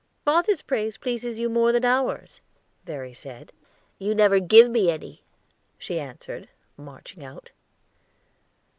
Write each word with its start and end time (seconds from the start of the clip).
"Father's 0.25 0.63
praise 0.63 0.97
pleases 0.97 1.37
you 1.37 1.47
more 1.47 1.71
than 1.71 1.85
ours," 1.85 2.41
Verry 2.85 3.13
said. 3.13 3.51
"You 3.99 4.15
never 4.15 4.39
gave 4.39 4.67
me 4.67 4.89
any," 4.89 5.21
she 5.77 5.99
answered, 5.99 6.49
marching 6.75 7.23
out. 7.23 7.51